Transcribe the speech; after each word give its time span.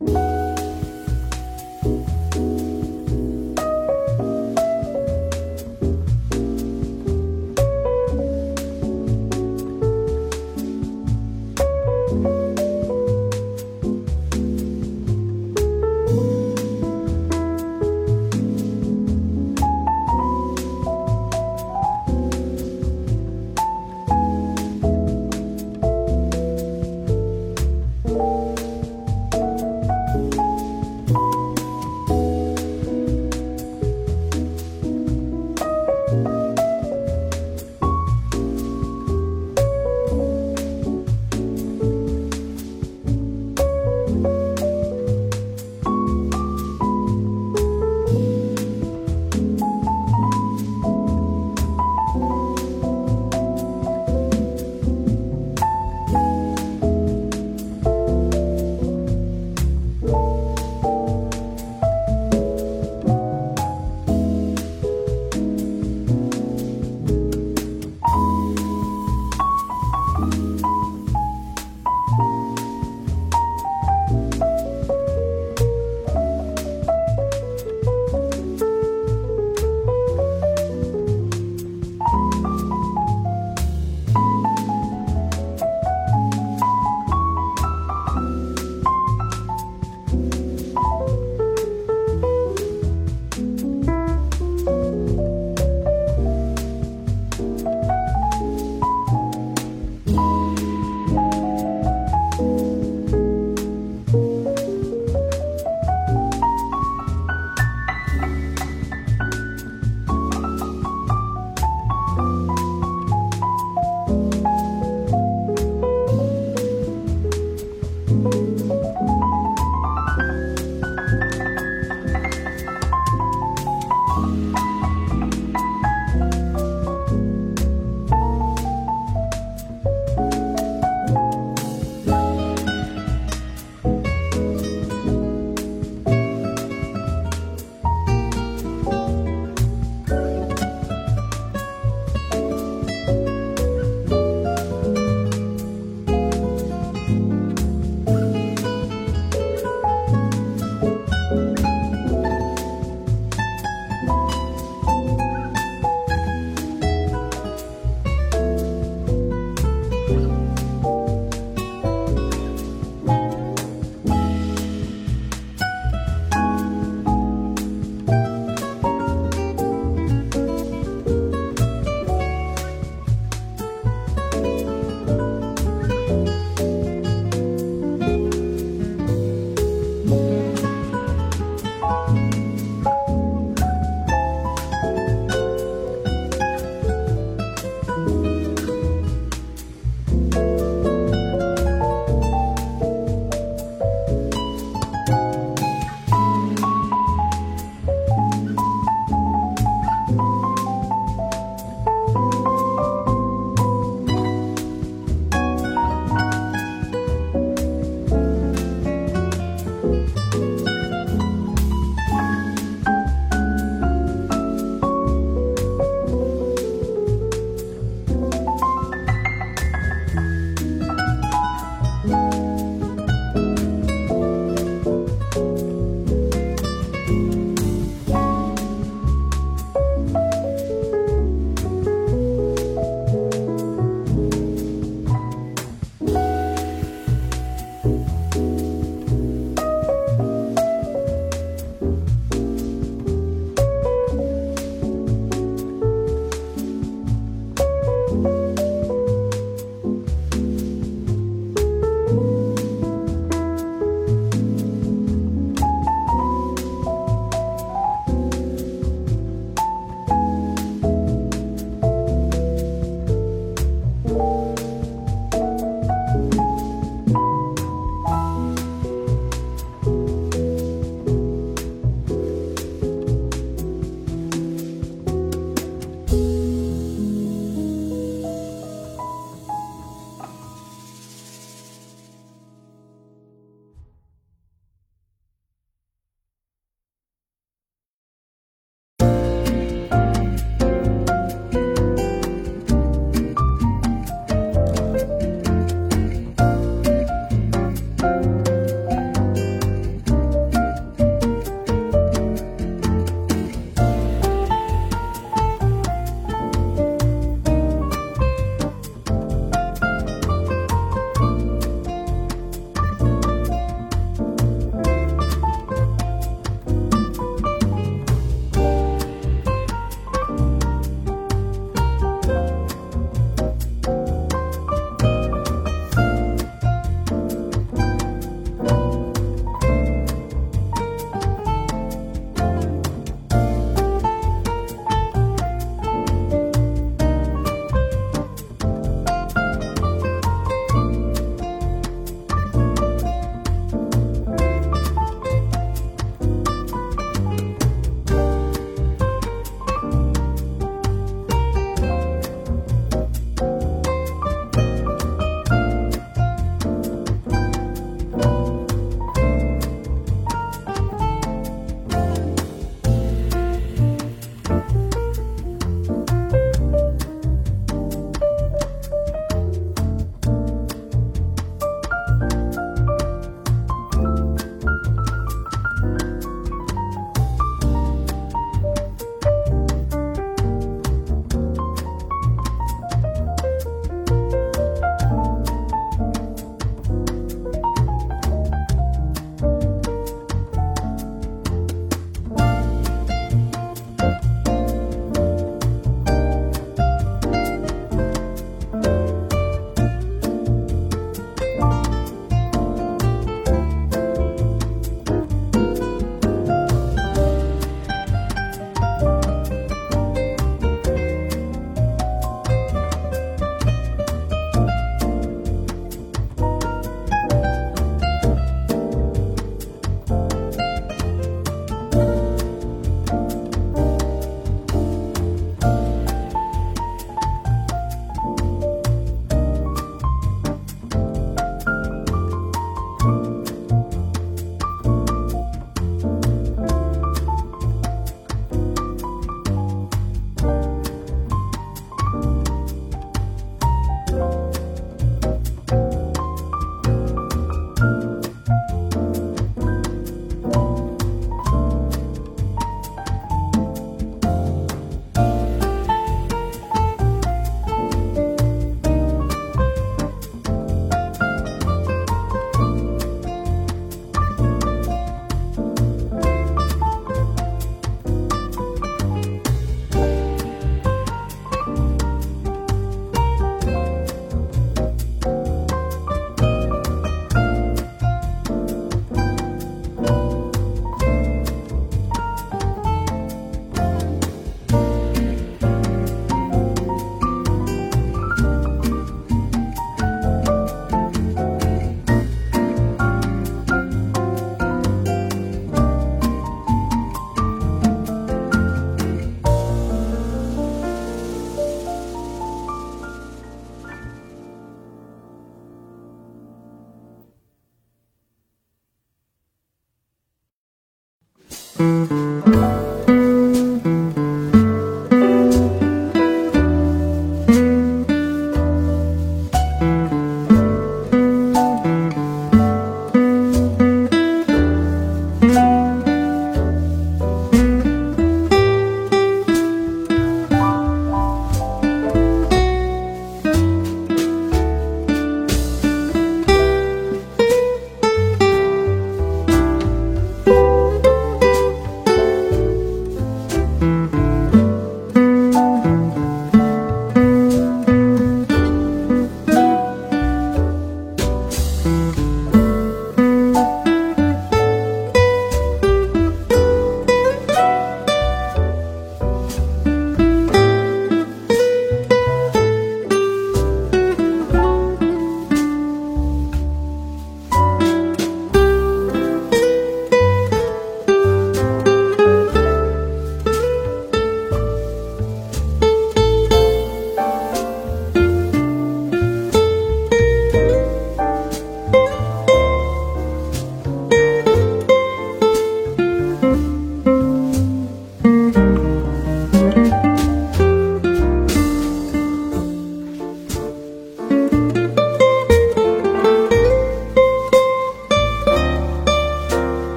you. 0.00 0.35